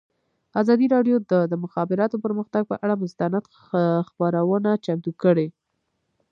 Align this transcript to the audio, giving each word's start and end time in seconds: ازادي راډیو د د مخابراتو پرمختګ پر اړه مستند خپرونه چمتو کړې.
ازادي 0.61 0.85
راډیو 0.95 1.15
د 1.31 1.33
د 1.51 1.53
مخابراتو 1.63 2.15
پرمختګ 2.25 2.63
پر 2.69 2.77
اړه 2.83 2.95
مستند 3.03 3.43
خپرونه 4.07 4.71
چمتو 4.85 5.11
کړې. 5.21 5.47